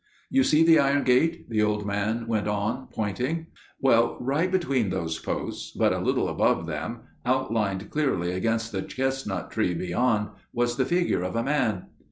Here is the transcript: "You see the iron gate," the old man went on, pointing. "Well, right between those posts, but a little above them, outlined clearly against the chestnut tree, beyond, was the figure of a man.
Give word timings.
"You 0.31 0.43
see 0.43 0.63
the 0.63 0.79
iron 0.79 1.03
gate," 1.03 1.47
the 1.51 1.61
old 1.61 1.85
man 1.85 2.25
went 2.25 2.47
on, 2.47 2.87
pointing. 2.87 3.45
"Well, 3.79 4.17
right 4.19 4.51
between 4.51 4.89
those 4.89 5.19
posts, 5.19 5.69
but 5.77 5.93
a 5.93 5.99
little 5.99 6.27
above 6.27 6.65
them, 6.65 7.01
outlined 7.23 7.91
clearly 7.91 8.31
against 8.33 8.71
the 8.71 8.81
chestnut 8.81 9.51
tree, 9.51 9.75
beyond, 9.75 10.29
was 10.53 10.77
the 10.77 10.85
figure 10.85 11.21
of 11.21 11.35
a 11.35 11.43
man. 11.43 11.89